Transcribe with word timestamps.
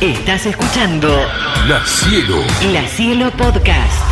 Estás 0.00 0.44
escuchando 0.44 1.08
La 1.66 1.82
Cielo. 1.86 2.42
La 2.70 2.86
Cielo 2.86 3.30
Podcast. 3.30 4.04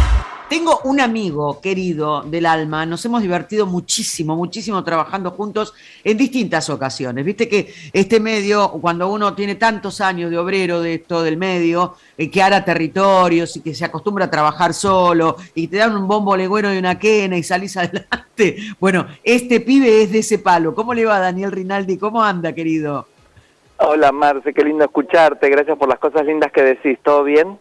Tengo 0.49 0.81
un 0.85 0.99
amigo 0.99 1.61
querido 1.61 2.23
del 2.23 2.47
alma, 2.47 2.87
nos 2.87 3.05
hemos 3.05 3.21
divertido 3.21 3.67
muchísimo, 3.67 4.35
muchísimo 4.35 4.83
trabajando 4.83 5.33
juntos 5.33 5.75
en 6.03 6.17
distintas 6.17 6.71
ocasiones. 6.71 7.23
Viste 7.23 7.51
que 7.51 7.75
este 7.93 8.19
medio, 8.19 8.71
cuando 8.71 9.13
uno 9.13 9.35
tiene 9.35 9.57
tantos 9.57 10.01
años 10.01 10.31
de 10.31 10.39
obrero 10.39 10.81
de 10.81 10.95
esto 10.95 11.23
del 11.23 11.37
medio, 11.37 11.97
eh, 12.17 12.31
que 12.31 12.43
hará 12.43 12.65
territorios 12.65 13.55
y 13.59 13.61
que 13.61 13.75
se 13.75 13.85
acostumbra 13.85 14.25
a 14.25 14.31
trabajar 14.31 14.73
solo 14.73 15.37
y 15.55 15.69
te 15.69 15.77
dan 15.77 15.95
un 15.95 16.09
bombo 16.09 16.35
legüero 16.35 16.73
y 16.73 16.79
una 16.79 16.99
quena 16.99 17.37
y 17.37 17.43
salís 17.43 17.77
adelante. 17.77 18.57
Bueno, 18.81 19.07
este 19.23 19.61
pibe 19.61 20.03
es 20.03 20.13
de 20.13 20.21
ese 20.21 20.39
palo. 20.39 20.75
¿Cómo 20.75 20.95
le 20.95 21.05
va 21.05 21.19
Daniel 21.19 21.53
Rinaldi? 21.53 21.99
¿Cómo 21.99 22.25
anda, 22.25 22.55
querido? 22.55 23.07
Hola 23.77 24.13
Marce, 24.13 24.53
qué 24.55 24.65
lindo 24.65 24.85
escucharte, 24.85 25.49
gracias 25.51 25.77
por 25.77 25.89
las 25.89 25.99
cosas 25.99 26.25
lindas 26.25 26.51
que 26.53 26.63
decís, 26.63 26.99
¿todo 27.03 27.25
bien? 27.25 27.59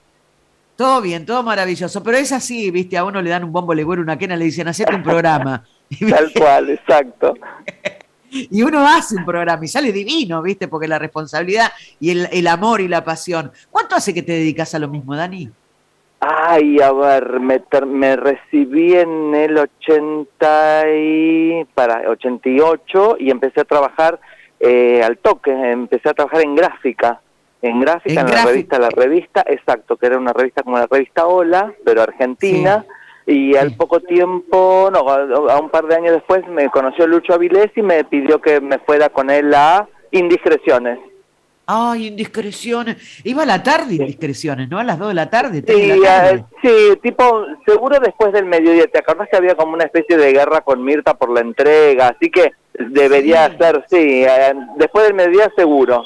Todo 0.76 1.02
bien, 1.02 1.26
todo 1.26 1.44
maravilloso, 1.44 2.02
pero 2.04 2.18
es 2.18 2.32
así, 2.32 2.72
viste, 2.72 2.98
a 2.98 3.04
uno 3.06 3.22
le 3.22 3.30
dan 3.30 3.44
un 3.44 3.52
bombo 3.52 3.74
legüero, 3.76 4.02
una 4.02 4.18
quena, 4.18 4.36
le 4.36 4.46
dicen, 4.46 4.68
hacete 4.68 4.96
un 4.96 5.04
programa. 5.04 5.64
Tal 6.10 6.32
cual, 6.34 6.70
exacto. 6.70 7.34
Y 8.36 8.64
uno 8.64 8.84
hace 8.88 9.16
un 9.16 9.26
programa 9.26 9.64
y 9.64 9.68
sale 9.68 9.92
divino, 9.92 10.42
viste, 10.42 10.68
porque 10.68 10.88
la 10.88 10.98
responsabilidad 10.98 11.72
y 12.00 12.10
el, 12.10 12.28
el 12.32 12.48
amor 12.48 12.82
y 12.82 12.88
la 12.88 13.04
pasión. 13.04 13.52
¿Cuánto 13.70 13.96
hace 13.96 14.12
que 14.12 14.24
te 14.24 14.32
dedicas 14.32 14.74
a 14.74 14.80
lo 14.80 14.88
mismo, 14.88 15.16
Dani? 15.16 15.52
Ay, 16.20 16.80
a 16.82 16.92
ver, 16.94 17.40
me, 17.40 17.60
ter- 17.60 17.86
me 17.86 18.16
recibí 18.16 18.94
en 18.96 19.36
el 19.36 19.56
80 19.56 20.84
y, 20.96 21.66
para, 21.76 22.10
88 22.10 23.18
y 23.20 23.30
empecé 23.30 23.62
a 23.62 23.66
trabajar 23.66 24.20
eh, 24.66 25.04
al 25.04 25.18
toque, 25.18 25.52
empecé 25.52 26.10
a 26.10 26.14
trabajar 26.14 26.42
en 26.42 26.56
gráfica, 26.56 27.20
en 27.62 27.82
gráfica, 27.82 28.22
En 28.22 28.28
en, 28.28 28.34
la 28.34 28.46
revista 28.46 28.80
La 28.80 28.90
Revista, 28.90 29.44
exacto, 29.46 29.98
que 29.98 30.06
era 30.06 30.18
una 30.18 30.34
revista 30.34 30.64
como 30.64 30.78
la 30.78 30.88
revista 30.88 31.28
Hola, 31.28 31.74
pero 31.84 32.02
argentina, 32.02 32.86
y 33.26 33.56
al 33.56 33.76
poco 33.76 34.00
tiempo, 34.00 34.90
no, 34.92 35.10
a, 35.10 35.54
a 35.54 35.60
un 35.60 35.70
par 35.70 35.88
de 35.88 35.96
años 35.96 36.14
después 36.14 36.48
me 36.48 36.70
conoció 36.70 37.08
Lucho 37.08 37.34
Avilés 37.34 37.72
y 37.76 37.82
me 37.82 38.04
pidió 38.06 38.40
que 38.40 38.62
me 38.62 38.80
fuera 38.80 39.10
con 39.10 39.30
él 39.30 39.54
a 39.54 39.88
Indiscreciones. 40.12 41.00
Ay, 41.66 42.08
indiscreciones. 42.08 42.98
Iba 43.24 43.44
a 43.44 43.46
la 43.46 43.64
tarde 43.64 43.96
indiscreciones, 43.96 44.68
¿no? 44.70 44.80
A 44.80 44.84
las 44.84 45.00
2 45.00 45.08
de 45.10 45.14
la 45.14 45.30
tarde, 45.30 45.62
3 45.62 45.78
Sí, 45.78 45.88
de 45.88 45.98
la 45.98 46.06
tarde. 46.06 46.46
sí, 46.62 47.00
tipo, 47.02 47.46
seguro 47.66 48.00
después 48.00 48.34
del 48.34 48.46
mediodía. 48.46 48.88
¿Te 48.88 49.00
acordás 49.00 49.30
que 49.30 49.38
había 49.38 49.56
como 49.56 49.74
una 49.74 49.86
especie 49.86 50.18
de 50.18 50.34
guerra 50.34 50.62
con 50.62 50.84
Mirta 50.84 51.14
por 51.14 51.30
la 51.30 51.40
entrega? 51.40 52.10
Así 52.10 52.30
que 52.30 52.52
debería 52.78 53.50
Sí. 53.52 53.56
ser, 53.60 53.86
sí, 53.90 54.24
eh, 54.26 54.54
después 54.76 55.06
del 55.06 55.14
mediodía 55.14 55.52
seguro. 55.56 56.06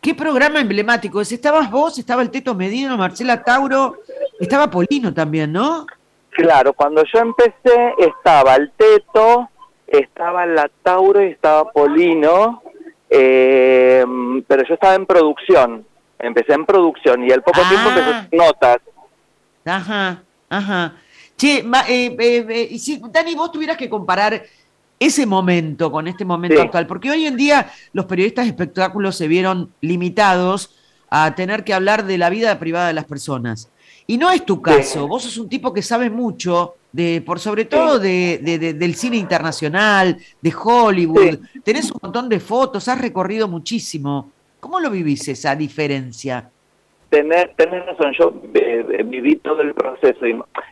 ¿Qué 0.00 0.14
programa 0.14 0.60
emblemático 0.60 1.20
es? 1.20 1.30
Estabas 1.32 1.70
vos, 1.70 1.98
estaba 1.98 2.22
el 2.22 2.30
Teto 2.30 2.54
Medino, 2.54 2.96
Marcela 2.96 3.42
Tauro, 3.42 3.96
estaba 4.40 4.70
Polino 4.70 5.12
también, 5.12 5.52
¿no? 5.52 5.86
Claro, 6.30 6.72
cuando 6.72 7.02
yo 7.12 7.18
empecé 7.18 7.94
estaba 7.98 8.54
el 8.54 8.70
Teto, 8.76 9.48
estaba 9.88 10.46
la 10.46 10.70
Tauro 10.84 11.22
y 11.22 11.32
estaba 11.32 11.70
Polino, 11.72 12.62
eh, 13.10 14.04
pero 14.46 14.62
yo 14.66 14.74
estaba 14.74 14.94
en 14.94 15.06
producción. 15.06 15.84
Empecé 16.18 16.52
en 16.54 16.66
producción 16.66 17.24
y 17.24 17.30
al 17.30 17.42
poco 17.42 17.60
Ah. 17.64 17.68
tiempo 17.68 17.88
empecé 17.90 18.36
notas. 18.36 18.78
Ajá, 19.64 20.22
ajá. 20.48 20.94
Che, 21.36 21.58
eh, 21.58 22.16
eh, 22.18 22.68
eh, 22.72 22.78
si, 22.78 23.00
Dani, 23.10 23.34
vos 23.34 23.52
tuvieras 23.52 23.76
que 23.76 23.88
comparar 23.88 24.42
ese 24.98 25.26
momento 25.26 25.92
con 25.92 26.08
este 26.08 26.24
momento 26.24 26.56
Sí. 26.56 26.62
actual, 26.62 26.86
porque 26.88 27.10
hoy 27.10 27.26
en 27.26 27.36
día 27.36 27.70
los 27.92 28.06
periodistas 28.06 28.46
de 28.46 28.50
espectáculos 28.50 29.14
se 29.16 29.28
vieron 29.28 29.72
limitados 29.80 30.74
a 31.10 31.34
tener 31.36 31.62
que 31.62 31.72
hablar 31.74 32.04
de 32.04 32.18
la 32.18 32.30
vida 32.30 32.58
privada 32.58 32.88
de 32.88 32.94
las 32.94 33.04
personas. 33.04 33.70
Y 34.06 34.16
no 34.16 34.30
es 34.30 34.44
tu 34.44 34.60
caso, 34.62 35.06
vos 35.06 35.22
sos 35.22 35.36
un 35.38 35.48
tipo 35.48 35.72
que 35.72 35.82
sabe 35.82 36.08
mucho, 36.10 36.74
de, 36.92 37.22
por 37.24 37.38
sobre 37.38 37.66
todo 37.66 37.98
de, 37.98 38.40
de- 38.42 38.58
de- 38.58 38.74
del 38.74 38.94
cine 38.94 39.16
internacional, 39.18 40.16
de 40.40 40.54
Hollywood, 40.64 41.38
tenés 41.62 41.90
un 41.90 41.98
montón 42.02 42.28
de 42.28 42.40
fotos, 42.40 42.88
has 42.88 43.00
recorrido 43.00 43.48
muchísimo. 43.48 44.30
¿Cómo 44.60 44.80
lo 44.80 44.90
vivís 44.90 45.28
esa 45.28 45.54
diferencia? 45.54 46.50
Tener, 47.10 47.54
tenés 47.56 47.86
razón, 47.86 48.12
yo 48.18 48.34
eh, 48.52 48.84
eh, 48.98 49.02
viví 49.02 49.36
todo 49.36 49.62
el 49.62 49.72
proceso. 49.72 50.26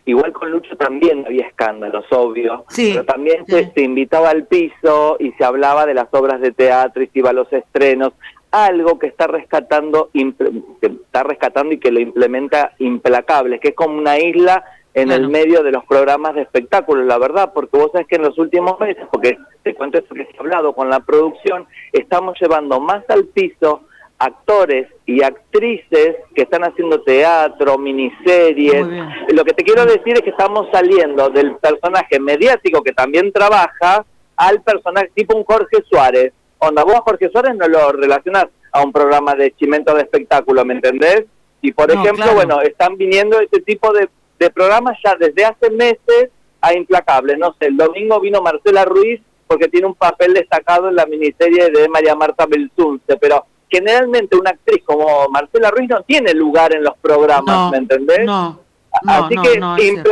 igual 0.04 0.32
con 0.34 0.50
Lucho 0.50 0.76
también 0.76 1.24
había 1.24 1.46
escándalos, 1.46 2.04
obvio. 2.10 2.66
Sí, 2.68 2.90
Pero 2.92 3.06
también 3.06 3.46
sí. 3.46 3.52
se, 3.52 3.72
se 3.72 3.80
invitaba 3.82 4.28
al 4.30 4.44
piso 4.46 5.16
y 5.18 5.32
se 5.32 5.44
hablaba 5.44 5.86
de 5.86 5.94
las 5.94 6.08
obras 6.12 6.40
de 6.42 6.52
teatro 6.52 7.02
y 7.02 7.06
se 7.06 7.20
iba 7.20 7.30
a 7.30 7.32
los 7.32 7.50
estrenos. 7.50 8.12
Algo 8.56 8.98
que 8.98 9.08
está 9.08 9.26
rescatando, 9.26 10.08
que 10.14 10.86
está 10.86 11.22
rescatando 11.24 11.74
y 11.74 11.78
que 11.78 11.90
lo 11.90 12.00
implementa 12.00 12.72
implacable, 12.78 13.60
que 13.60 13.68
es 13.68 13.74
como 13.74 13.98
una 13.98 14.18
isla 14.18 14.64
en 14.94 15.08
Claro. 15.08 15.24
el 15.24 15.28
medio 15.28 15.62
de 15.62 15.72
los 15.72 15.84
programas 15.84 16.34
de 16.34 16.40
espectáculos, 16.40 17.04
la 17.04 17.18
verdad, 17.18 17.52
porque 17.52 17.76
vos 17.76 17.90
sabés 17.92 18.06
que 18.06 18.16
en 18.16 18.22
los 18.22 18.38
últimos 18.38 18.80
meses, 18.80 19.04
porque 19.12 19.36
te 19.62 19.74
cuento 19.74 19.98
esto 19.98 20.14
que 20.14 20.24
se 20.24 20.36
ha 20.38 20.40
hablado 20.40 20.72
con 20.72 20.88
la 20.88 21.00
producción, 21.00 21.66
estamos 21.92 22.34
llevando 22.40 22.80
más 22.80 23.04
al 23.10 23.26
piso 23.26 23.82
actores 24.18 24.86
y 25.04 25.22
actrices 25.22 26.16
que 26.34 26.42
están 26.42 26.64
haciendo 26.64 27.02
teatro, 27.02 27.76
miniseries. 27.76 28.86
Lo 29.34 29.44
que 29.44 29.52
te 29.52 29.64
quiero 29.64 29.84
decir 29.84 30.14
es 30.14 30.22
que 30.22 30.30
estamos 30.30 30.66
saliendo 30.72 31.28
del 31.28 31.56
personaje 31.56 32.18
mediático 32.18 32.82
que 32.82 32.92
también 32.92 33.30
trabaja 33.32 34.06
al 34.36 34.62
personaje 34.62 35.10
tipo 35.14 35.36
un 35.36 35.44
Jorge 35.44 35.82
Suárez. 35.90 36.32
Onda, 36.58 36.84
vos 36.84 36.94
a 36.94 37.00
Jorge 37.00 37.28
Suárez 37.30 37.54
no 37.56 37.68
lo 37.68 37.92
relacionas 37.92 38.46
a 38.72 38.82
un 38.82 38.92
programa 38.92 39.34
de 39.34 39.54
chimento 39.56 39.94
de 39.94 40.02
espectáculo, 40.02 40.64
¿me 40.64 40.74
entendés? 40.74 41.24
Y 41.62 41.72
por 41.72 41.88
No, 41.92 42.00
ejemplo, 42.00 42.24
claro. 42.24 42.34
bueno, 42.34 42.60
están 42.62 42.96
viniendo 42.96 43.40
este 43.40 43.60
tipo 43.60 43.92
de, 43.92 44.08
de 44.38 44.50
programas 44.50 44.96
ya 45.04 45.14
desde 45.18 45.44
hace 45.44 45.70
meses 45.70 46.30
a 46.60 46.74
Implacables. 46.74 47.38
No 47.38 47.54
sé, 47.58 47.66
el 47.66 47.76
domingo 47.76 48.20
vino 48.20 48.40
Marcela 48.42 48.84
Ruiz 48.84 49.20
porque 49.46 49.68
tiene 49.68 49.86
un 49.86 49.94
papel 49.94 50.34
destacado 50.34 50.88
en 50.88 50.96
la 50.96 51.06
miniserie 51.06 51.70
de 51.70 51.88
María 51.88 52.14
Marta 52.16 52.46
Belsunce, 52.46 53.16
pero 53.16 53.46
generalmente 53.68 54.36
una 54.36 54.50
actriz 54.50 54.82
como 54.84 55.28
Marcela 55.28 55.70
Ruiz 55.70 55.88
no 55.88 56.02
tiene 56.02 56.34
lugar 56.34 56.74
en 56.74 56.82
los 56.84 56.96
programas, 56.98 57.56
No, 57.56 57.70
¿me 57.70 57.78
entendés? 57.78 58.24
No, 58.24 58.60
no, 59.02 59.12
Así 59.12 59.34
que, 59.36 59.60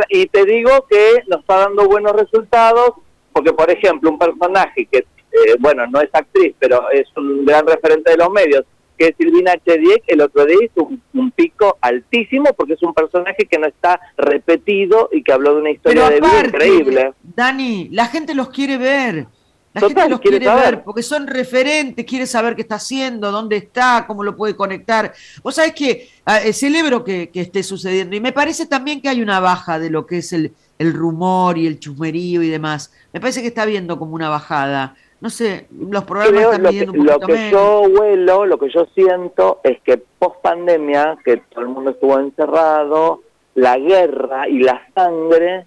y 0.09 0.27
te 0.27 0.45
digo 0.45 0.85
que 0.89 1.23
nos 1.27 1.39
está 1.41 1.57
dando 1.57 1.85
buenos 1.87 2.13
resultados, 2.13 2.91
porque 3.33 3.51
por 3.51 3.69
ejemplo, 3.69 4.09
un 4.11 4.19
personaje 4.19 4.85
que, 4.85 5.05
eh, 5.47 5.55
bueno, 5.59 5.85
no 5.87 6.01
es 6.01 6.09
actriz, 6.13 6.55
pero 6.59 6.89
es 6.91 7.07
un 7.15 7.45
gran 7.45 7.65
referente 7.65 8.11
de 8.11 8.17
los 8.17 8.29
medios, 8.31 8.65
que 8.97 9.07
es 9.07 9.15
Silvina 9.17 9.53
Chediek, 9.65 10.03
el 10.07 10.21
otro 10.21 10.45
día 10.45 10.57
hizo 10.63 10.85
un, 10.85 11.01
un 11.13 11.31
pico 11.31 11.77
altísimo, 11.81 12.53
porque 12.53 12.73
es 12.73 12.83
un 12.83 12.93
personaje 12.93 13.45
que 13.45 13.57
no 13.59 13.67
está 13.67 13.99
repetido 14.17 15.09
y 15.11 15.21
que 15.23 15.33
habló 15.33 15.55
de 15.55 15.61
una 15.61 15.71
historia 15.71 16.07
Pero 16.07 16.15
de 16.15 16.21
vida 16.21 16.47
increíble. 16.47 17.13
Dani, 17.21 17.89
la 17.91 18.07
gente 18.07 18.33
los 18.33 18.49
quiere 18.49 18.77
ver. 18.77 19.27
La 19.73 19.81
Total, 19.81 20.03
gente 20.03 20.09
los 20.09 20.19
quiere 20.21 20.39
ver 20.39 20.83
porque 20.85 21.03
son 21.03 21.27
referentes, 21.27 22.05
quiere 22.05 22.25
saber 22.25 22.55
qué 22.55 22.61
está 22.61 22.75
haciendo, 22.75 23.29
dónde 23.29 23.57
está, 23.57 24.05
cómo 24.07 24.23
lo 24.23 24.37
puede 24.37 24.55
conectar. 24.55 25.13
Vos 25.43 25.55
sabés 25.55 25.73
que 25.73 26.07
ah, 26.25 26.41
eh, 26.41 26.53
celebro 26.53 27.03
que, 27.03 27.29
que 27.29 27.41
esté 27.41 27.61
sucediendo 27.61 28.15
y 28.15 28.21
me 28.21 28.31
parece 28.31 28.67
también 28.67 29.01
que 29.01 29.09
hay 29.09 29.21
una 29.21 29.41
baja 29.41 29.77
de 29.77 29.89
lo 29.89 30.05
que 30.05 30.19
es 30.19 30.31
el, 30.31 30.53
el 30.79 30.93
rumor 30.93 31.57
y 31.57 31.67
el 31.67 31.77
chusmerío 31.77 32.41
y 32.41 32.49
demás. 32.49 32.93
Me 33.11 33.19
parece 33.19 33.41
que 33.41 33.49
está 33.49 33.63
habiendo 33.63 33.99
como 33.99 34.15
una 34.15 34.29
bajada. 34.29 34.95
No 35.25 35.31
sé, 35.31 35.65
los 35.71 36.03
programas 36.03 36.33
Creo 36.33 36.51
están 36.51 36.63
lo 36.65 36.69
que, 36.69 36.99
un 36.99 37.05
lo 37.07 37.19
que 37.19 37.33
menos. 37.33 37.51
yo 37.51 37.81
huelo, 37.81 38.45
lo 38.45 38.59
que 38.59 38.69
yo 38.69 38.85
siento 38.93 39.59
es 39.63 39.81
que 39.81 39.97
post 39.97 40.35
pandemia, 40.43 41.17
que 41.25 41.37
todo 41.37 41.61
el 41.61 41.69
mundo 41.69 41.89
estuvo 41.89 42.19
encerrado, 42.19 43.21
la 43.55 43.75
guerra 43.79 44.47
y 44.47 44.59
la 44.59 44.83
sangre 44.93 45.65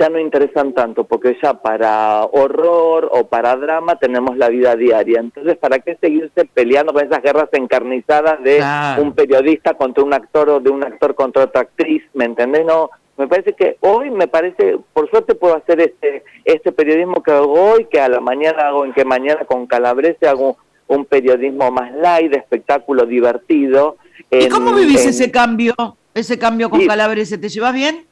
ya 0.00 0.08
no 0.08 0.18
interesan 0.18 0.72
tanto, 0.72 1.04
porque 1.04 1.36
ya 1.42 1.52
para 1.60 2.24
horror 2.24 3.10
o 3.12 3.26
para 3.26 3.54
drama 3.56 3.98
tenemos 3.98 4.38
la 4.38 4.48
vida 4.48 4.74
diaria. 4.76 5.20
Entonces, 5.20 5.58
¿para 5.58 5.78
qué 5.80 5.98
seguirse 6.00 6.46
peleando 6.46 6.94
con 6.94 7.04
esas 7.04 7.20
guerras 7.22 7.50
encarnizadas 7.52 8.42
de 8.42 8.56
Claro. 8.56 9.02
un 9.02 9.12
periodista 9.12 9.74
contra 9.74 10.04
un 10.04 10.14
actor 10.14 10.48
o 10.48 10.60
de 10.60 10.70
un 10.70 10.82
actor 10.82 11.14
contra 11.14 11.44
otra 11.44 11.60
actriz? 11.60 12.02
¿Me 12.14 12.24
entendés? 12.24 12.64
No, 12.64 12.88
me 13.16 13.26
parece 13.28 13.52
que 13.54 13.76
hoy, 13.80 14.10
me 14.10 14.28
parece, 14.28 14.78
por 14.92 15.08
suerte 15.10 15.34
puedo 15.34 15.56
hacer 15.56 15.80
este 15.80 16.22
este 16.44 16.72
periodismo 16.72 17.22
que 17.22 17.32
hago 17.32 17.52
hoy, 17.52 17.86
que 17.86 18.00
a 18.00 18.08
la 18.08 18.20
mañana 18.20 18.68
hago 18.68 18.84
en 18.84 18.92
que 18.92 19.04
mañana 19.04 19.44
con 19.46 19.66
Calabrese 19.66 20.26
hago 20.28 20.56
un 20.88 21.04
periodismo 21.04 21.70
más 21.70 21.92
light, 21.94 22.30
de 22.30 22.38
espectáculo 22.38 23.06
divertido. 23.06 23.96
¿Y 24.30 24.44
en- 24.44 24.50
cómo 24.50 24.74
vivís 24.74 25.02
en- 25.04 25.10
ese 25.10 25.30
cambio? 25.30 25.74
Ese 26.14 26.38
cambio 26.38 26.70
con. 26.70 26.84
Calabrese, 26.86 27.38
¿te 27.38 27.48
llevas 27.48 27.74
bien? 27.74 28.04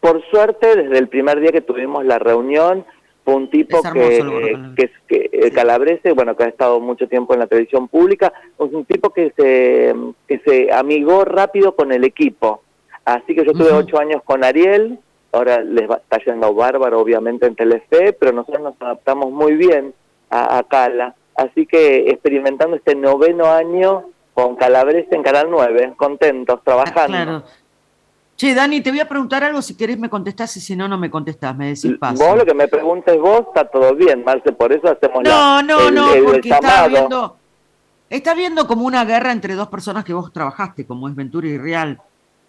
Por 0.00 0.22
suerte, 0.30 0.76
desde 0.76 0.98
el 0.98 1.08
primer 1.08 1.40
día 1.40 1.52
que 1.52 1.60
tuvimos 1.60 2.04
la 2.04 2.18
reunión, 2.18 2.84
fue 3.24 3.34
un 3.34 3.50
tipo 3.50 3.82
que, 3.92 4.22
que, 5.06 5.30
eh, 5.32 5.40
Sí. 5.44 5.50
Calabrese, 5.50 6.12
bueno, 6.12 6.34
que 6.36 6.44
ha 6.44 6.48
estado 6.48 6.80
mucho 6.80 7.06
tiempo 7.06 7.34
en 7.34 7.40
la 7.40 7.46
televisión 7.46 7.86
pública, 7.86 8.32
es 8.58 8.72
un 8.72 8.84
tipo 8.86 9.10
que 9.10 9.32
se, 9.36 9.94
que 10.26 10.38
se 10.44 10.72
amigó 10.72 11.24
rápido 11.26 11.76
con 11.76 11.92
el 11.92 12.04
equipo. 12.04 12.62
Así 13.04 13.34
que 13.34 13.44
yo 13.44 13.52
tuve 13.52 13.70
Ujú. 13.70 13.78
ocho 13.78 13.98
años 13.98 14.22
con 14.24 14.44
Ariel, 14.44 14.98
ahora 15.32 15.60
les 15.62 15.90
va, 15.90 15.96
está 15.96 16.18
yendo 16.24 16.54
bárbaro, 16.54 17.00
obviamente, 17.00 17.46
en 17.46 17.56
Telefe, 17.56 18.12
pero 18.12 18.32
nosotros 18.32 18.62
nos 18.62 18.74
adaptamos 18.80 19.30
muy 19.30 19.54
bien 19.54 19.94
a, 20.28 20.58
a 20.58 20.62
Cala. 20.64 21.14
Así 21.34 21.66
que 21.66 22.10
experimentando 22.10 22.76
este 22.76 22.94
noveno 22.94 23.46
año 23.46 24.04
con 24.34 24.56
Calabrese 24.56 25.14
en 25.14 25.22
Canal 25.22 25.48
9, 25.50 25.94
contentos, 25.96 26.62
trabajando. 26.64 27.16
Claro. 27.16 27.42
Che, 28.36 28.54
Dani, 28.54 28.80
te 28.80 28.90
voy 28.90 29.00
a 29.00 29.08
preguntar 29.08 29.44
algo, 29.44 29.60
si 29.60 29.76
querés 29.76 29.98
me 29.98 30.08
contestás 30.08 30.56
y 30.56 30.60
si 30.60 30.74
no, 30.74 30.88
no 30.88 30.96
me 30.96 31.10
contestás, 31.10 31.54
me 31.54 31.66
decís 31.68 31.98
paso. 31.98 32.24
Vos 32.24 32.38
lo 32.38 32.46
que 32.46 32.54
me 32.54 32.68
preguntes 32.68 33.18
vos, 33.18 33.42
está 33.48 33.66
todo 33.66 33.94
bien, 33.94 34.24
Marce, 34.24 34.52
por 34.52 34.72
eso 34.72 34.88
hacemos 34.88 35.24
No, 35.24 35.62
no, 35.62 35.90
no, 35.90 36.06
porque 36.24 36.48
está 36.48 36.88
viendo, 36.88 37.36
está 38.08 38.34
viendo 38.34 38.66
como 38.66 38.86
una 38.86 39.04
guerra 39.04 39.32
entre 39.32 39.54
dos 39.54 39.68
personas 39.68 40.04
que 40.04 40.14
vos 40.14 40.32
trabajaste, 40.32 40.86
como 40.86 41.06
es 41.08 41.14
Ventura 41.14 41.48
y 41.48 41.58
Real. 41.58 42.00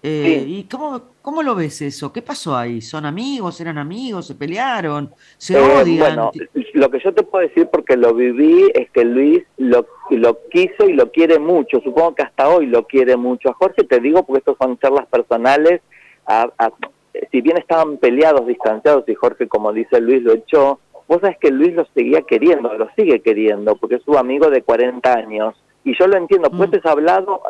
Eh, 0.04 0.46
¿Y 0.48 0.64
cómo, 0.64 1.00
cómo 1.22 1.44
lo 1.44 1.54
ves 1.54 1.82
eso? 1.84 2.12
¿Qué 2.12 2.24
pasó 2.24 2.56
ahí? 2.56 2.82
¿Son 2.82 3.06
amigos? 3.06 3.62
¿Eran 3.62 3.78
amigos? 3.78 4.28
¿Se 4.28 4.36
pelearon? 4.36 5.12
¿Se 5.38 5.54
eh, 5.54 5.62
odian? 5.62 6.16
Bueno, 6.16 6.32
lo 6.74 6.90
que 6.90 7.00
yo 7.00 7.14
te 7.14 7.22
puedo 7.22 7.48
decir 7.48 7.68
porque 7.72 7.96
lo 7.96 8.16
viví 8.16 8.72
es 8.74 8.90
que 8.90 9.06
Luis 9.06 9.44
lo, 9.58 9.86
lo 10.10 10.40
quiso 10.50 10.90
y 10.90 10.94
lo 10.94 11.12
quiere 11.12 11.38
mucho. 11.38 11.82
Supongo 11.82 12.16
que 12.16 12.24
hasta 12.24 12.50
hoy 12.50 12.66
lo 12.66 12.88
quiere 12.88 13.16
mucho. 13.16 13.50
A 13.50 13.54
Jorge 13.54 13.84
te 13.84 14.00
digo 14.00 14.26
porque 14.26 14.40
estos 14.40 14.58
son 14.60 14.80
charlas 14.80 15.06
personales. 15.08 15.82
si 17.32 17.42
bien 17.42 17.58
estaban 17.58 17.98
peleados, 17.98 18.48
distanciados 18.48 19.08
y 19.08 19.14
Jorge, 19.14 19.48
como 19.48 19.72
dice 19.72 20.02
Luis, 20.02 20.24
lo 20.24 20.34
echó, 20.34 20.80
vos 21.08 21.20
sabés 21.22 21.38
que 21.38 21.52
Luis 21.52 21.76
lo 21.76 21.86
seguía 21.94 22.24
queriendo, 22.24 22.74
lo 22.74 22.90
sigue 22.96 23.22
queriendo 23.22 23.76
porque 23.76 23.96
es 23.96 24.04
su 24.04 24.18
amigo 24.18 24.50
de 24.50 24.64
40 24.64 25.14
años 25.14 25.56
y 25.84 25.98
yo 25.98 26.08
lo 26.08 26.18
entiendo, 26.18 26.50
pues 26.52 26.70
mm. 26.70 26.88
hablado 26.88 27.42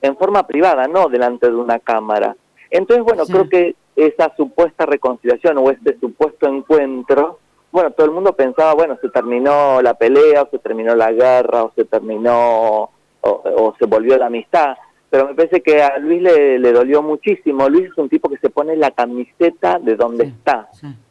en 0.00 0.16
forma 0.16 0.46
privada, 0.46 0.86
no 0.88 1.08
delante 1.08 1.48
de 1.48 1.56
una 1.56 1.78
cámara. 1.78 2.36
Entonces, 2.70 3.04
bueno, 3.04 3.24
creo 3.24 3.48
que 3.48 3.76
esa 3.94 4.34
supuesta 4.36 4.84
reconciliación 4.84 5.58
o 5.58 5.70
este 5.70 5.96
supuesto 6.00 6.48
encuentro, 6.48 7.38
bueno, 7.70 7.92
todo 7.92 8.06
el 8.06 8.12
mundo 8.12 8.32
pensaba, 8.32 8.74
bueno, 8.74 8.98
se 9.00 9.08
terminó 9.10 9.80
la 9.80 9.94
pelea, 9.94 10.42
o 10.42 10.48
se 10.50 10.58
terminó 10.58 10.94
la 10.94 11.12
guerra, 11.12 11.64
o 11.64 11.72
se 11.74 11.84
terminó, 11.84 12.90
o, 13.20 13.74
se 13.78 13.86
volvió 13.86 14.18
la 14.18 14.26
amistad, 14.26 14.76
pero 15.08 15.28
me 15.28 15.34
parece 15.34 15.60
que 15.60 15.82
a 15.82 15.98
Luis 15.98 16.20
le, 16.20 16.58
le, 16.58 16.72
dolió 16.72 17.00
muchísimo. 17.00 17.68
Luis 17.68 17.86
es 17.86 17.98
un 17.98 18.08
tipo 18.08 18.28
que 18.28 18.38
se 18.38 18.50
pone 18.50 18.76
la 18.76 18.90
camiseta 18.90 19.78
de 19.78 19.94
donde 19.94 20.24
está. 20.24 20.68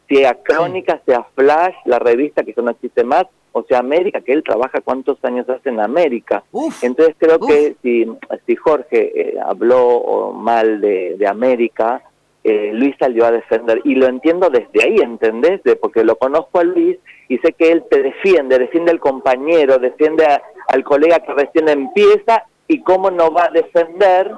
Sea 0.07 0.35
Crónica, 0.43 1.01
sea 1.05 1.25
Flash, 1.35 1.75
la 1.85 1.99
revista 1.99 2.43
que 2.43 2.51
eso 2.51 2.61
no 2.61 2.71
existe 2.71 3.03
más, 3.03 3.25
o 3.53 3.63
sea, 3.63 3.79
América, 3.79 4.21
que 4.21 4.33
él 4.33 4.43
trabaja 4.43 4.81
cuántos 4.81 5.23
años 5.23 5.47
hace 5.47 5.69
en 5.69 5.79
América. 5.79 6.43
Entonces 6.81 7.15
creo 7.17 7.39
que 7.39 7.75
si, 7.83 8.05
si 8.47 8.55
Jorge 8.55 9.11
eh, 9.15 9.35
habló 9.39 10.33
mal 10.33 10.81
de, 10.81 11.15
de 11.17 11.27
América, 11.27 12.01
eh, 12.43 12.71
Luis 12.73 12.95
salió 12.99 13.25
a 13.25 13.31
defender. 13.31 13.81
Y 13.85 13.95
lo 13.95 14.07
entiendo 14.07 14.49
desde 14.49 14.83
ahí, 14.83 14.97
¿entendés? 14.97 15.61
porque 15.79 16.03
lo 16.03 16.17
conozco 16.17 16.59
a 16.59 16.63
Luis 16.63 16.97
y 17.29 17.37
sé 17.37 17.53
que 17.53 17.71
él 17.71 17.83
te 17.89 18.01
defiende, 18.01 18.59
defiende 18.59 18.91
al 18.91 18.99
compañero, 18.99 19.77
defiende 19.77 20.25
al 20.67 20.83
colega 20.83 21.19
que 21.19 21.33
recién 21.33 21.69
empieza 21.69 22.43
y 22.67 22.81
cómo 22.81 23.11
no 23.11 23.31
va 23.31 23.45
a 23.45 23.51
defender 23.51 24.31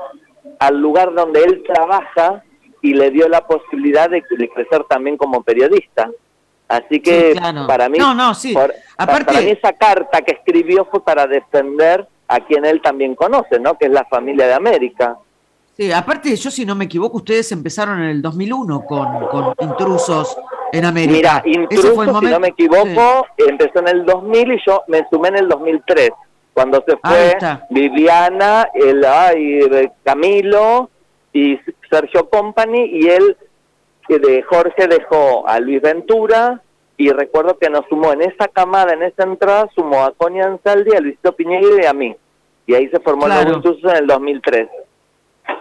al 0.60 0.80
lugar 0.80 1.14
donde 1.14 1.44
él 1.44 1.64
trabaja 1.64 2.44
y 2.86 2.94
le 2.94 3.10
dio 3.10 3.28
la 3.28 3.48
posibilidad 3.48 4.08
de 4.10 4.22
crecer 4.22 4.84
también 4.88 5.18
como 5.18 5.42
periodista. 5.42 6.12
Así 6.68 7.00
que 7.00 7.36
para 7.68 7.90
mí, 7.90 7.98
no, 7.98 8.14
no, 8.14 8.36
sí. 8.36 8.56
Aparte, 8.98 9.52
esa 9.52 9.74
carta 9.74 10.22
que 10.22 10.34
escribió 10.34 10.86
fue 10.86 11.04
para 11.04 11.26
defender 11.26 12.08
a 12.28 12.40
quien 12.42 12.64
él 12.64 12.82
también 12.82 13.16
conoce, 13.16 13.60
¿no? 13.60 13.76
Que 13.76 13.86
es 13.86 13.92
la 13.92 14.06
familia 14.06 14.46
de 14.46 14.54
América. 14.54 15.18
Sí, 15.76 15.92
aparte, 15.92 16.36
yo 16.36 16.52
si 16.52 16.64
no 16.64 16.76
me 16.76 16.86
equivoco, 16.86 17.18
ustedes 17.18 17.52
empezaron 17.52 18.02
en 18.04 18.10
el 18.10 18.22
2001 18.22 18.86
con, 18.86 19.28
con 19.28 19.54
Intrusos 19.60 20.38
en 20.72 20.86
América. 20.86 21.42
Mira, 21.44 21.62
Intrusos, 21.64 22.20
si 22.20 22.26
no 22.28 22.40
me 22.40 22.50
equivoco, 22.50 23.26
empezó 23.38 23.80
en 23.80 23.88
el 23.88 24.06
2000 24.06 24.54
y 24.54 24.60
yo 24.66 24.84
me 24.88 25.06
sumé 25.10 25.30
en 25.30 25.38
el 25.38 25.50
2003, 25.50 26.12
cuando 26.54 26.84
se 26.88 26.98
fue 26.98 27.38
Viviana, 27.72 28.70
el, 28.74 29.04
ay, 29.04 29.92
Camilo 30.04 30.90
y 31.34 31.60
Sergio 31.96 32.30
Company 32.30 32.86
y 32.92 33.08
él 33.08 33.38
que 34.08 34.20
de 34.20 34.44
Jorge 34.44 34.88
dejó 34.88 35.48
a 35.48 35.60
Luis 35.60 35.82
Ventura 35.82 36.62
y 36.98 37.10
recuerdo 37.10 37.58
que 37.58 37.70
nos 37.70 37.86
sumó 37.90 38.14
en 38.14 38.22
esa 38.22 38.48
camada, 38.48 38.94
en 38.94 39.04
esa 39.04 39.24
entrada, 39.24 39.70
sumó 39.76 40.04
a 40.04 40.14
Conia 40.14 40.46
Ansaldi, 40.46 40.96
a 40.96 41.00
Luisito 41.00 41.36
Piñeiro 41.36 41.82
y 41.82 41.86
a 41.86 41.94
mí. 41.94 42.16
Y 42.68 42.74
ahí 42.74 42.88
se 42.90 43.00
formó 43.00 43.28
el 43.28 43.34
Juventus 43.34 43.78
en 43.84 43.96
el 43.98 44.08
2003. 44.08 44.68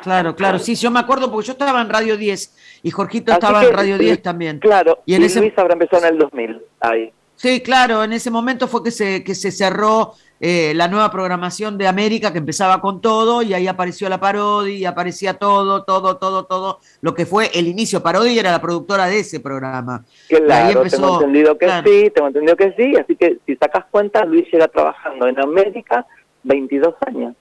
Claro, 0.03 0.35
claro, 0.35 0.59
sí, 0.59 0.75
yo 0.77 0.91
me 0.91 1.01
acuerdo 1.01 1.31
porque 1.31 1.49
yo 1.49 1.53
estaba 1.53 1.81
en 1.81 1.91
Radio 1.91 2.17
10 2.17 2.81
y 2.83 2.91
Jorgito 2.91 3.33
estaba 3.33 3.65
en 3.65 3.73
Radio 3.73 3.99
10 3.99 4.23
también. 4.23 4.59
Claro, 4.59 5.01
y, 5.05 5.15
en 5.15 5.25
ese... 5.25 5.41
Luis 5.41 5.53
habrá 5.57 5.75
empezado 5.75 6.07
en 6.07 6.15
el 6.15 6.19
2000, 6.19 6.63
ahí. 6.81 7.13
Sí, 7.37 7.61
claro, 7.61 8.05
en 8.05 8.13
ese 8.13 8.31
momento 8.31 8.69
fue 8.69 8.83
que 8.83 8.91
se, 8.91 9.25
que 9.25 9.35
se 9.35 9.51
cerró 9.51 10.15
eh, 10.47 10.75
la 10.75 10.89
nueva 10.89 11.11
programación 11.11 11.79
de 11.79 11.89
América 11.89 12.31
que 12.31 12.37
empezaba 12.37 12.79
con 12.83 13.01
todo 13.01 13.41
y 13.41 13.55
ahí 13.55 13.67
apareció 13.67 14.11
la 14.11 14.21
parodia 14.21 14.77
y 14.77 14.85
aparecía 14.85 15.33
todo, 15.33 15.85
todo, 15.85 16.19
todo, 16.19 16.45
todo. 16.45 16.81
Lo 17.01 17.15
que 17.15 17.25
fue 17.25 17.51
el 17.55 17.67
inicio 17.67 18.03
parodia 18.03 18.41
era 18.41 18.51
la 18.51 18.61
productora 18.61 19.07
de 19.07 19.21
ese 19.21 19.41
programa. 19.41 20.05
Claro, 20.29 20.83
tengo 20.83 21.15
entendido 21.15 21.57
que 21.57 21.67
sí, 21.87 22.11
tengo 22.15 22.29
entendido 22.29 22.57
que 22.57 22.75
sí, 22.77 22.95
así 22.95 23.17
que 23.17 23.39
si 23.47 23.57
sacas 23.57 23.87
cuenta, 23.91 24.23
Luis 24.27 24.45
llega 24.53 24.69
trabajando 24.69 25.27
en 25.29 25.41
América 25.41 26.05
22 26.43 26.95
años. 27.07 27.35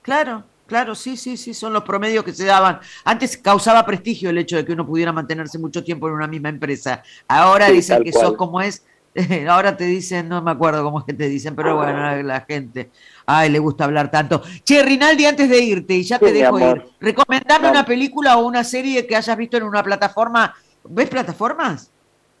Claro, 0.00 0.42
Claro, 0.66 0.94
sí, 0.94 1.16
sí, 1.16 1.38
sí, 1.38 1.54
son 1.54 1.72
los 1.72 1.82
promedios 1.82 2.24
que 2.24 2.32
se 2.32 2.44
daban. 2.44 2.80
Antes 3.02 3.38
causaba 3.38 3.86
prestigio 3.86 4.28
el 4.28 4.36
hecho 4.36 4.56
de 4.56 4.66
que 4.66 4.72
uno 4.72 4.86
pudiera 4.86 5.12
mantenerse 5.12 5.58
mucho 5.58 5.82
tiempo 5.82 6.08
en 6.08 6.14
una 6.14 6.26
misma 6.26 6.50
empresa. 6.50 7.02
Ahora 7.26 7.70
dicen 7.70 8.04
que 8.04 8.12
sos 8.12 8.34
como 8.34 8.60
es 8.60 8.84
Ahora 9.48 9.76
te 9.76 9.84
dicen, 9.84 10.28
no 10.28 10.42
me 10.42 10.50
acuerdo 10.50 10.84
cómo 10.84 11.00
es 11.00 11.04
que 11.04 11.14
te 11.14 11.28
dicen, 11.28 11.54
pero 11.54 11.76
bueno, 11.76 12.22
la 12.22 12.40
gente, 12.42 12.90
ay, 13.26 13.50
le 13.50 13.58
gusta 13.58 13.84
hablar 13.84 14.10
tanto. 14.10 14.42
Che, 14.64 14.82
Rinaldi, 14.82 15.26
antes 15.26 15.48
de 15.48 15.58
irte, 15.58 15.94
y 15.94 16.02
ya 16.02 16.18
te 16.18 16.32
dejo 16.32 16.58
ir, 16.58 16.84
recomendame 17.00 17.70
una 17.70 17.84
película 17.84 18.38
o 18.38 18.46
una 18.46 18.64
serie 18.64 19.06
que 19.06 19.16
hayas 19.16 19.36
visto 19.36 19.56
en 19.56 19.64
una 19.64 19.82
plataforma. 19.82 20.54
¿Ves 20.84 21.08
plataformas? 21.08 21.90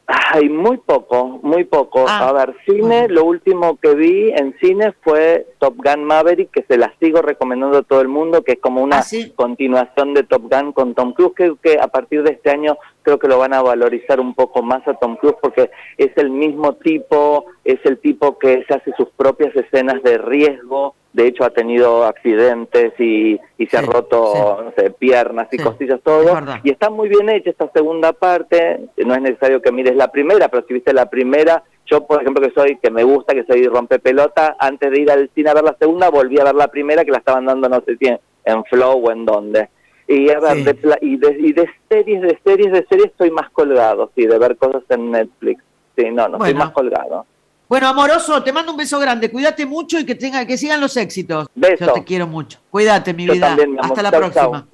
Ay, 0.06 0.48
muy 0.48 0.78
poco, 0.78 1.38
muy 1.42 1.64
poco. 1.64 2.06
Ah, 2.08 2.28
a 2.28 2.32
ver, 2.32 2.56
cine, 2.64 3.08
lo 3.08 3.24
último 3.24 3.76
que 3.76 3.94
vi 3.94 4.30
en 4.30 4.56
cine 4.58 4.94
fue 5.02 5.46
Top 5.58 5.74
Gun 5.76 6.04
Maverick, 6.04 6.50
que 6.50 6.62
se 6.62 6.78
la 6.78 6.92
sigo 7.00 7.22
recomendando 7.22 7.78
a 7.78 7.82
todo 7.82 8.00
el 8.00 8.08
mundo, 8.08 8.42
que 8.42 8.52
es 8.52 8.58
como 8.60 8.82
una 8.82 9.00
¿Ah, 9.00 9.04
continuación 9.36 10.14
de 10.14 10.22
Top 10.22 10.50
Gun 10.50 10.72
con 10.72 10.94
Tom 10.94 11.12
Cruise, 11.12 11.32
Creo 11.34 11.56
que 11.56 11.78
a 11.80 11.88
partir 11.88 12.22
de 12.22 12.32
este 12.32 12.50
año 12.50 12.78
creo 13.02 13.18
que 13.18 13.28
lo 13.28 13.38
van 13.38 13.54
a 13.54 13.62
valorizar 13.62 14.20
un 14.20 14.34
poco 14.34 14.62
más 14.62 14.86
a 14.86 14.94
Tom 14.94 15.16
Cruise 15.16 15.36
porque 15.40 15.70
es 15.96 16.10
el 16.16 16.30
mismo 16.30 16.74
tipo, 16.74 17.46
es 17.64 17.78
el 17.84 17.98
tipo 17.98 18.38
que 18.38 18.64
se 18.66 18.74
hace 18.74 18.92
sus 18.96 19.08
propias 19.16 19.54
escenas 19.56 20.02
de 20.02 20.18
riesgo, 20.18 20.94
de 21.12 21.26
hecho 21.26 21.44
ha 21.44 21.50
tenido 21.50 22.04
accidentes 22.04 22.92
y, 22.98 23.40
y 23.56 23.66
se 23.66 23.78
ha 23.78 23.82
roto 23.82 24.62
no 24.62 24.72
sé, 24.76 24.90
piernas 24.90 25.48
y 25.52 25.58
costillas, 25.58 26.00
todo. 26.02 26.38
Y 26.62 26.70
está 26.70 26.90
muy 26.90 27.08
bien 27.08 27.28
hecha 27.28 27.50
esta 27.50 27.70
segunda 27.72 28.12
parte, 28.12 28.88
no 28.98 29.14
es 29.14 29.22
necesario 29.22 29.62
que 29.62 29.72
mires 29.72 29.96
la 29.96 30.12
primera, 30.12 30.48
pero 30.48 30.64
si 30.66 30.74
viste 30.74 30.92
la 30.92 31.08
primera, 31.08 31.64
yo 31.90 32.06
por 32.06 32.20
ejemplo 32.20 32.46
que 32.46 32.54
soy, 32.54 32.78
que 32.78 32.90
me 32.90 33.04
gusta, 33.04 33.34
que 33.34 33.44
soy 33.44 33.66
rompe 33.66 33.98
pelota, 33.98 34.56
antes 34.58 34.90
de 34.90 35.00
ir 35.00 35.10
al 35.10 35.30
cine 35.34 35.50
a 35.50 35.54
ver 35.54 35.64
la 35.64 35.76
segunda, 35.78 36.10
volví 36.10 36.38
a 36.38 36.44
ver 36.44 36.54
la 36.54 36.68
primera 36.68 37.04
que 37.04 37.10
la 37.10 37.18
estaban 37.18 37.46
dando 37.46 37.68
no 37.68 37.82
sé 37.84 37.96
si 37.96 38.06
en, 38.08 38.64
Flow 38.64 39.06
o 39.06 39.10
en 39.10 39.24
donde. 39.24 39.68
Y 40.06 40.30
a 40.30 40.40
ver, 40.40 40.64
de, 40.64 40.98
y, 41.02 41.16
de, 41.18 41.36
y 41.38 41.52
de 41.52 41.68
series, 41.88 42.22
de 42.22 42.40
series, 42.42 42.72
de 42.72 42.86
series 42.88 43.08
estoy 43.08 43.30
más 43.30 43.50
colgado, 43.50 44.10
sí, 44.14 44.26
de 44.26 44.38
ver 44.38 44.56
cosas 44.56 44.82
en 44.88 45.10
Netflix. 45.10 45.62
Sí, 45.96 46.10
no, 46.10 46.28
no, 46.28 46.38
estoy 46.38 46.54
más 46.54 46.70
colgado. 46.70 47.26
Bueno, 47.68 47.88
amoroso, 47.88 48.42
te 48.42 48.50
mando 48.50 48.72
un 48.72 48.78
beso 48.78 48.98
grande. 48.98 49.30
Cuídate 49.30 49.66
mucho 49.66 49.98
y 49.98 50.06
que 50.06 50.14
tenga, 50.14 50.46
que 50.46 50.56
sigan 50.56 50.80
los 50.80 50.96
éxitos. 50.96 51.48
Beso. 51.54 51.86
Yo 51.86 51.92
te 51.92 52.04
quiero 52.04 52.26
mucho. 52.26 52.58
Cuídate, 52.70 53.12
mi 53.12 53.28
vida. 53.28 53.54
Hasta 53.80 54.02
la 54.02 54.10
próxima. 54.10 54.66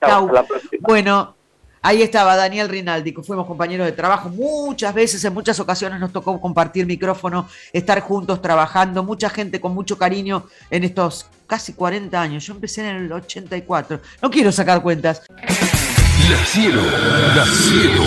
Chau. 0.00 0.30
Bueno, 0.80 1.35
ahí 1.86 2.02
estaba 2.02 2.34
Daniel 2.34 2.68
Rinaldi, 2.68 3.12
que 3.12 3.22
fuimos 3.22 3.46
compañeros 3.46 3.86
de 3.86 3.92
trabajo 3.92 4.28
muchas 4.28 4.92
veces, 4.92 5.24
en 5.24 5.32
muchas 5.32 5.60
ocasiones 5.60 6.00
nos 6.00 6.12
tocó 6.12 6.40
compartir 6.40 6.84
micrófono, 6.84 7.48
estar 7.72 8.00
juntos 8.00 8.42
trabajando, 8.42 9.04
mucha 9.04 9.30
gente 9.30 9.60
con 9.60 9.72
mucho 9.72 9.96
cariño 9.96 10.46
en 10.68 10.82
estos 10.82 11.26
casi 11.46 11.74
40 11.74 12.20
años. 12.20 12.44
Yo 12.44 12.54
empecé 12.54 12.88
en 12.88 12.96
el 12.96 13.12
84. 13.12 14.00
No 14.20 14.30
quiero 14.30 14.50
sacar 14.50 14.82
cuentas. 14.82 15.22
La 16.28 16.44
cielo, 16.44 16.82
la 17.36 17.46
cielo. 17.46 18.02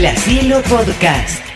La 0.00 0.16
cielo 0.16 0.62
podcast. 0.62 1.51